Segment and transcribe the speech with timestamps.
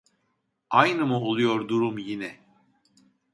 [0.69, 2.37] Aynı mı oluyor durum yine